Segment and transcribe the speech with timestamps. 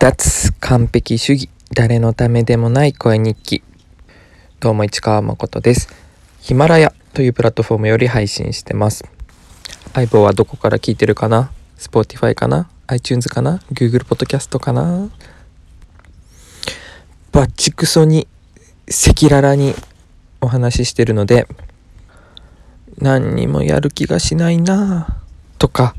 [0.00, 3.62] 脱完璧主義誰のためでもない声日記。
[4.58, 5.90] どうも市川誠です。
[6.40, 9.04] ヒマラヤというプラットフォームより配信してます。
[9.92, 15.10] 相棒はどこから聞いてるかな？Spotify かな？iTunes かな？Google Podcast かな？
[17.30, 18.26] バッチクソに
[18.88, 19.74] 赤裸々に
[20.40, 21.46] お話ししてるので
[22.96, 25.20] 何にもやる気がしないな
[25.58, 25.94] とか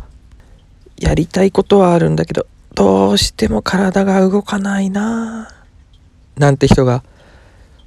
[0.97, 5.49] やりたいことはあるんだけどどうしても体が動かないな。
[6.37, 7.03] なんて人が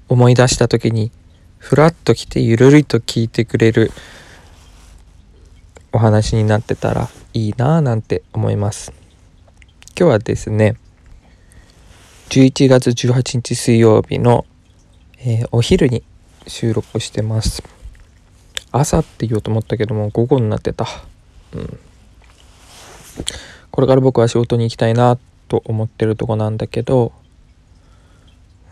[0.09, 1.11] 思い出した時に
[1.59, 3.91] ふらっと来てゆるりと聞いてくれる
[5.92, 8.92] お話になってたらいいなぁなんて思います。
[9.98, 10.77] 今日はですね
[12.28, 14.45] 11月18日水曜日の、
[15.19, 16.03] えー、お昼に
[16.47, 17.62] 収録してます。
[18.73, 20.87] 朝って言おうと思ったけども午後になってた。
[21.55, 21.78] うん。
[23.74, 27.10] これから僕は仕事に行きたいなと思ってるとこなんだけど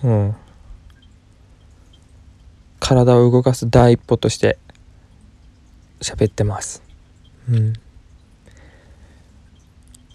[0.04, 0.36] うん。
[2.78, 4.58] 体を動かす第一歩として
[6.00, 6.84] 喋ってます。
[7.50, 7.72] うん。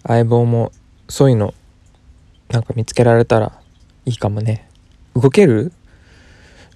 [0.06, 0.72] 相棒も
[1.06, 1.52] そういうの
[2.48, 3.60] なんか見つけられたら
[4.06, 4.70] いいかもね。
[5.14, 5.70] 動ける？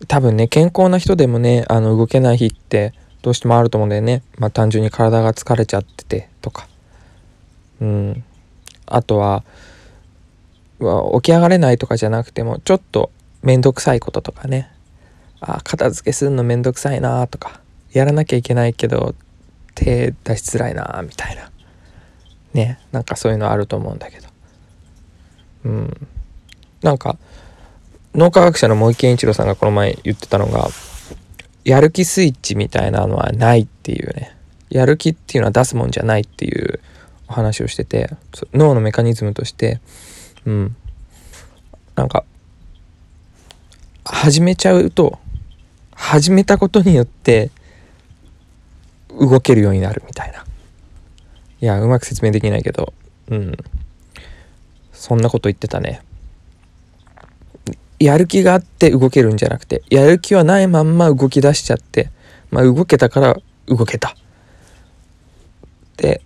[0.06, 4.22] 多分ね健康な人でもねあの動けない日ってどうしてもあると思うんだよね。
[4.36, 6.68] まあ単純に体が疲れちゃっててとか。
[7.83, 8.25] うん。
[8.86, 9.44] あとは
[10.78, 13.11] 起き上がれないとかじゃなくてもちょっと
[13.42, 14.70] 面倒くさいこととかね。
[15.41, 19.16] あ片付けするの面倒くさいなとかやらなきゃいけないけど
[19.74, 21.50] 手出しづらいなみたいな。
[22.55, 24.28] ねなんかそういうのあると思うんだけど。
[25.64, 26.08] うん。
[26.83, 27.19] なんか
[28.14, 30.69] 脳科学者の森健一郎さんがこの前言ってたのが
[31.64, 34.36] やる気スイッチみたいなのはないっていうね。
[34.70, 36.80] やる気っていうのは出すもんじゃないっていう
[37.33, 38.11] 話をしてて
[38.55, 39.80] 脳のメカニズムとして
[40.47, 40.77] うん。
[41.94, 42.24] なんか
[44.05, 45.19] 始めちゃうと
[45.94, 47.50] 始めたことによって
[49.08, 50.45] 動けるようになるみたいな。
[51.61, 52.92] いやうまく説明できないけど
[53.29, 53.56] うん。
[54.92, 56.02] そんなこと言ってたね。
[57.98, 62.11] やる気があって動けるんじゃなくてやる気はないまんま動き出しちゃって
[62.51, 63.36] まあ動けたから
[63.67, 64.08] 動けた。
[64.11, 64.14] っ
[65.96, 66.23] て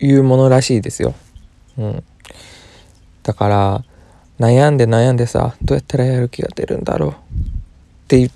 [0.00, 1.14] いうものらしいですよ。
[1.78, 2.04] うん。
[3.22, 3.84] だから
[4.38, 7.14] 悩んで悩んでさどうやったらやる気が出るんだろうっ
[8.08, 8.30] て言っ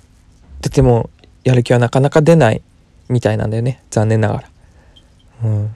[0.61, 1.09] てても
[1.43, 2.61] やる気はなかなか出ない
[3.09, 4.49] みたいなんだよね残念ながら。
[5.43, 5.75] うん。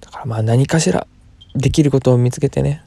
[0.00, 1.06] だからまあ何かしら
[1.54, 2.82] できることを見つけてね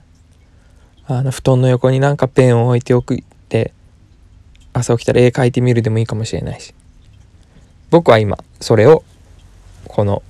[1.05, 3.73] あの布団の横になんかペンを置いておくって
[4.73, 6.73] 朝起きたら絵描いてみるでもいいかもしれないし
[7.89, 9.03] 僕は今それを
[9.87, 10.21] この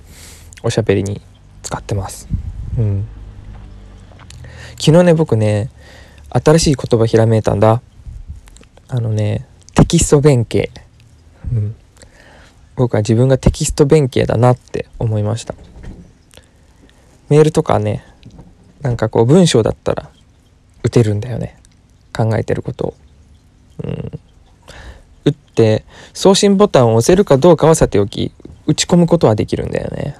[0.62, 1.20] おしゃべりに
[1.62, 2.28] 使ってます。
[2.78, 3.08] うん。
[4.78, 5.70] 昨日ね、僕ね、
[6.30, 7.82] 新しい言葉ひらめいたんだ。
[8.88, 10.70] あのね、テキスト弁慶。
[11.52, 11.76] うん。
[12.76, 15.54] 僕は自分がテキスト弁慶だなって思いました。
[17.28, 18.04] メールとかね、
[18.80, 20.10] なんかこう文章だったら
[20.82, 21.58] 打てるんだよね。
[22.16, 22.94] 考えてることを。
[23.84, 24.20] うん。
[25.24, 28.32] 打って送信ボタンを押せるかどうかはさておき
[28.66, 30.16] 打ち込むことはできるんだよね。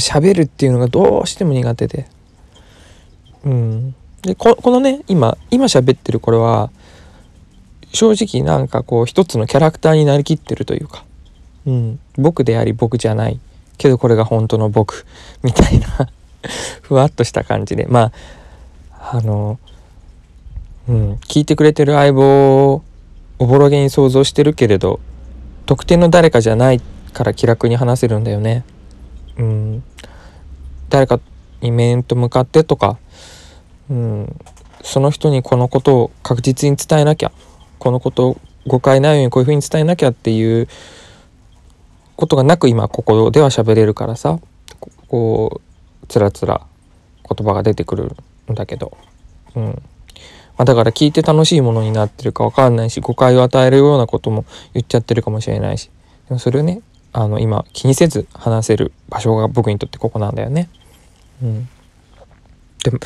[0.00, 2.06] 喋るっていうのがどうしても苦手で。
[3.44, 3.94] うん。
[4.22, 6.70] で、ここのね、今、今喋ってるこれは、
[7.92, 11.04] 正直なんかこう一つのキャラクターになりきってるというか、
[11.66, 13.40] うん、僕であり僕じゃない
[13.78, 15.06] けどこれが本当の僕
[15.42, 15.86] みたいな
[16.82, 18.12] ふわっとした感じでま
[18.92, 19.58] ああの
[20.88, 22.82] うん聞いてくれてる相棒を
[23.38, 25.00] おぼろげに想像してるけれど
[25.64, 26.80] 特定の誰かじゃない
[27.12, 28.62] から気楽に話せるんだよね。
[29.38, 29.82] うん、
[30.88, 31.20] 誰か
[31.60, 32.98] に面と向かってとか、
[33.90, 34.36] うん、
[34.82, 37.32] その人にこのことを確実に伝えなきゃ
[37.78, 40.68] このことを誤解ないようにこういうふうに伝えなきゃっていう
[42.16, 44.38] ことがなく今ここでは喋れるからさ
[45.08, 46.66] こうつらつら
[47.28, 48.16] 言葉が出てくる
[48.50, 48.96] んだけど、
[49.54, 49.82] うん。
[50.56, 55.90] まあ、だから聞いて楽しいものになってるか分かんないし誤解を与えるようなことも言っちゃってるかもしれないし。
[56.28, 56.80] でもそれをね
[57.12, 60.68] あの今気にせず話せる場所が僕にとってここなんだよね。
[61.42, 61.68] うん、
[62.84, 62.98] でも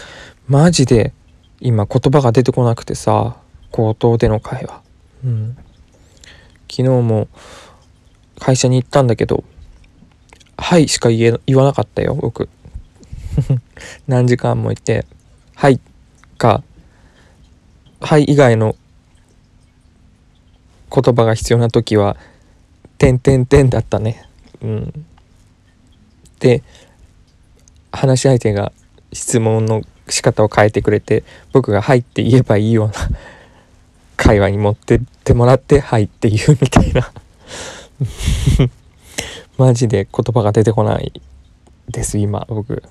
[0.48, 1.12] マジで
[1.60, 3.36] 今言葉が出てこなくてさ
[3.70, 4.82] 口頭での会話。
[5.24, 5.56] うん、
[6.70, 7.28] 昨日も
[8.38, 9.44] 会社に行ったんだけど
[10.56, 12.48] 「はい」しか言え言わなかったよ僕。
[14.08, 15.06] 何時間もいて
[15.54, 15.80] 「はい」
[16.36, 16.62] か
[18.00, 18.74] 「はい」以外の
[20.92, 22.16] 言葉が必要な時は
[23.00, 24.28] 「てんてんてんだったね。
[24.60, 25.06] うん。
[26.38, 26.62] で、
[27.90, 28.72] 話し相手が
[29.14, 32.92] 質問の仕方を変えてくれて僕が「はい」って言えばいいような
[34.18, 37.10] 会話に持ってってもらって「はい」って言うみたいな。
[39.56, 41.20] マジで言葉が出てこない
[41.88, 42.82] です今僕、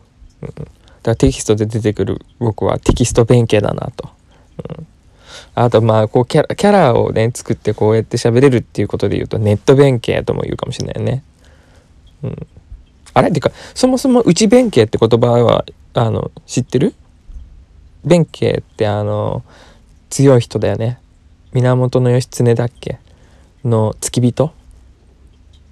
[0.42, 0.64] うん、だか
[1.04, 4.10] らテキストで出てくる僕はテキスト弁慶だなと、
[4.78, 4.88] うん、
[5.62, 11.24] あとまあこうキャラキャラをね作ってこうやって喋れるっていうことで言うとネット弁慶とも言うかもしれないよね。
[12.24, 12.48] うん。
[13.14, 13.30] あれ？
[13.30, 15.66] ってかそもそも内弁慶って言葉は
[15.96, 16.94] あの知ってる？
[18.06, 19.44] 弁慶ってあの
[20.10, 20.98] 強い人だよね。
[21.52, 23.00] 源義経だっけ？
[23.66, 24.54] の付き人？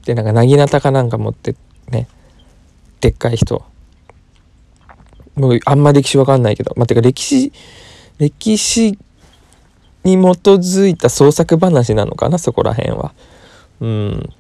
[0.04, 1.56] でなんかなぎなたかなんか持って
[1.90, 2.10] ね
[3.00, 3.64] でっかい人。
[5.36, 6.74] もうあんま歴史わかんないけど。
[6.76, 7.54] まあ、てか歴史
[8.18, 9.00] 歴史
[10.08, 13.14] に基づいた創作話なのかなそこら辺は。
[13.82, 14.34] うん。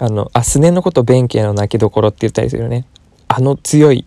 [0.00, 2.86] あのあすねのこと弁慶の泣きどころって言ったりするよね。
[3.28, 4.06] あの強い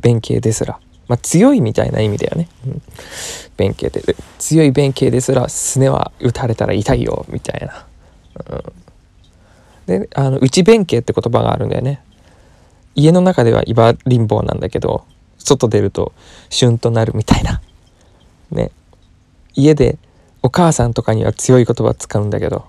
[0.00, 0.78] 弁慶ですら。
[1.08, 2.82] まあ強いみたいな意味だよね、うん、
[3.56, 4.02] 弁慶で。
[4.38, 7.86] 強い弁慶ですらすねは打たれたら痛いよみたいな、
[9.86, 12.02] うん、であの内弁慶って言葉があるんだよね。
[12.96, 15.04] 家の中ではイバリンボーなんだけど
[15.38, 16.12] 外出ると
[16.50, 17.62] 旬となるみたいな。
[18.50, 18.72] ね。
[19.56, 19.98] 家で
[20.42, 22.66] お母さんとかには強い言葉使うんだけど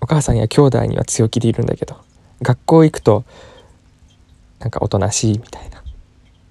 [0.00, 1.96] お母さんや兄弟には強気でいるんだけど
[2.42, 3.24] 学校行くと
[4.58, 5.82] なんかおとなしいみたいな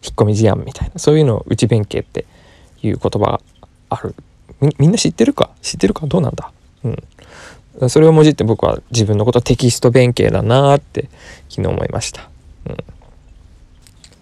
[0.04, 2.26] 引っ込み思案みたいなそういうのを内弁慶って
[2.82, 3.42] いう言葉が
[3.90, 4.16] ある。
[4.78, 5.50] みんな知ってるか？
[5.62, 6.06] 知ってるか？
[6.08, 6.52] どうなんだ？
[6.84, 7.90] うん。
[7.90, 11.10] それをもじって僕は自分のことテキスト弁慶だなって
[11.50, 12.30] 昨日思いました、
[12.70, 12.78] うん、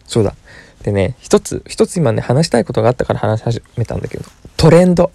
[0.08, 0.36] そうだ。
[0.84, 4.24] でね一つ一つ今ね話したいことがあったから話し始めたんだけど
[4.58, 5.12] トレンド。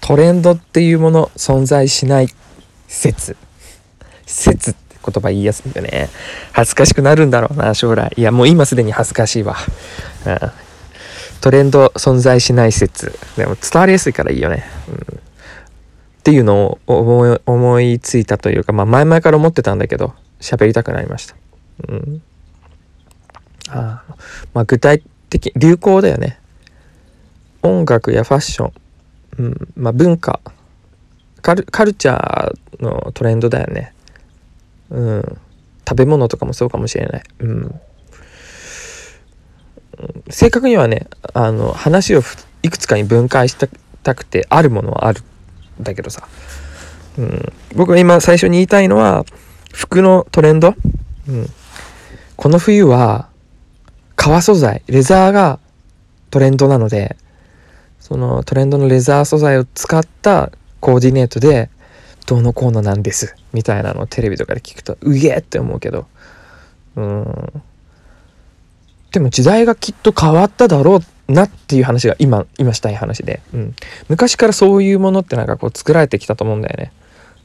[0.00, 2.28] トレンドっていうもの存在しない
[2.88, 3.36] 説。
[4.26, 6.08] 説って言葉言いやすいんだよね。
[6.52, 8.12] 恥ずかしくなるんだろうな将来。
[8.16, 9.56] いやもう今すでに恥ずかしいわ、
[10.26, 10.38] うん、
[11.40, 13.16] トレンド存在しない説。
[13.36, 14.98] でも伝わりやすいからいいよね、うん、っ
[16.24, 21.36] ていうのを思いついたというか、まあ、前々から思ってたんだけど喋りたくなりました、
[21.88, 22.22] うん、
[23.74, 24.04] あ
[24.54, 26.38] まあ具体的流行だよね。
[27.62, 28.72] 音楽やファッション、
[29.38, 29.68] うん。
[29.76, 30.40] まあ、文化。
[31.42, 33.94] カルカルチャーのトレンドだよね。
[34.90, 35.38] うん。
[35.88, 37.22] 食べ物とかもそうかもしれない。
[37.40, 37.80] うん。
[40.30, 42.22] 正確にはねあの話を
[42.62, 43.56] いくつかに分解し
[44.02, 45.20] たくてあるものはある
[45.80, 46.26] んだけどさ、
[47.18, 49.24] うん、僕が今最初に言いたいのは
[49.72, 50.74] 服のトレンド、
[51.28, 51.46] うん、
[52.36, 53.28] この冬は
[54.22, 55.58] 革素材レザーが
[56.30, 57.16] トレンドなので
[57.98, 61.70] そのトレンドのレザー素材を使ったコーディネートで
[62.28, 66.06] どうのこうのなんですみたいなのをテレビとかで聞くとうげえって思うけど。
[66.94, 67.62] うん。
[69.10, 73.74] でも時代がきっと変わっただろうなっていう話が今今したい話で、うん、
[74.08, 76.92] 昔からそういうものってなんかこう作られてきたと思うんだよね。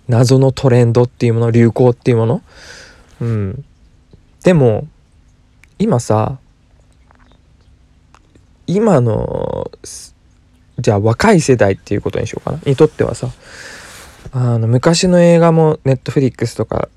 [0.08, 2.42] 謎のトレンドっていうもの流行っていうもの。
[3.20, 3.66] うん。
[4.44, 4.88] でも
[5.80, 6.38] 今さ
[8.68, 9.72] 今の
[10.80, 12.60] じゃあ若い世代っていうことにしようかな。
[12.66, 13.30] にとってはさ
[14.32, 16.90] あの昔の映画もネットフリックスとか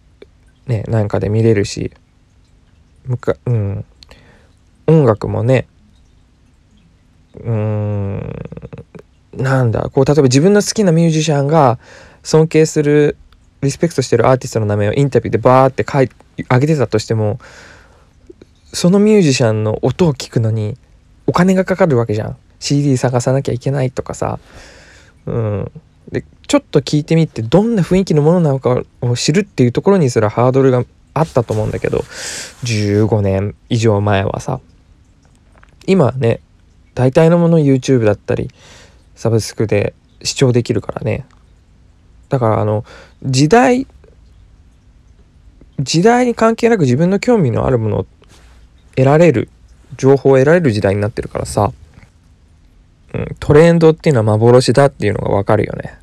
[0.67, 1.93] ねなんかで見れるし
[3.07, 3.85] むかうん。
[4.87, 5.69] 音楽もね
[7.35, 8.35] うーん
[9.37, 11.79] なんだこう例えば自分の好きなミュージシャンが
[12.25, 13.17] 尊敬する
[13.63, 17.39] リスペクトしてるアーティストの名前をインタビューでバーって書い上げてたとしても
[18.73, 20.77] そのミュージシャンの音を聞くのに
[21.31, 22.37] お金がかかるわけじゃん。
[22.59, 24.41] CD 探さなきゃいけないとかさ。
[25.27, 25.71] うん。
[26.11, 30.85] でちょっと聞いてみてどんな雰囲気のものなのかを知るっていうところにすらハードルが
[31.15, 31.99] あったと思うんだけど
[32.65, 34.59] 15年以上前はさ。
[35.87, 36.41] 今ね
[36.97, 38.51] 大体のもの YouTube だったり
[39.15, 39.95] サブスクで
[40.25, 41.25] 視聴できるからね。
[42.29, 42.85] だからあの
[43.23, 43.87] 時代
[45.79, 48.07] 時代に関係なく自分の興味のあるものを
[48.97, 49.49] 得られる
[49.97, 51.73] 情報を得られる時代になってるからさ
[53.15, 55.99] うん、トレンドっていうのは幻だっていうのがわかるよね。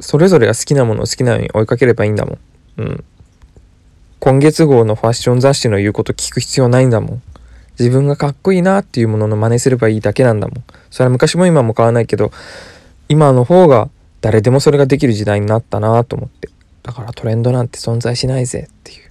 [0.00, 2.38] それぞれが好きなものを好きなように追いかければいいんだもん。
[2.78, 3.04] うん。
[4.20, 7.22] 今月号のファッション雑誌の言うこと聞く必要ないんだもん。
[7.78, 10.64] 自分がかっこいいなっていうものの真似すればいいだけなんだもん。
[10.90, 12.32] それは昔も今も変わらないけど、
[13.08, 13.88] 今の方が
[14.20, 16.48] 誰でもそれができる時代になったなと思って。
[16.82, 19.10] だからトレンドなんて存在しないぜっていう。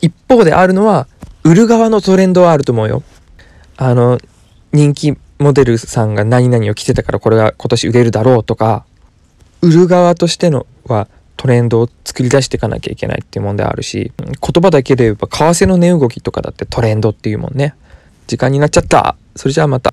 [0.00, 1.06] 一方であるのは、
[1.44, 3.02] 売る側のトレンドはあると思うよ。
[3.80, 4.20] あの、
[4.72, 8.84] 人気モデルさんが何々を着てたからこれが今年売れるだろうとか
[9.62, 17.74] 売る側としてのはトレンドを作り出していかなきゃいけないっていう問題あるし言葉だけで言えば為替の値動きとかだってトレンドっていうもんね
[18.30, 19.16] 時間になっちゃった。
[19.34, 19.88] それじゃあまた。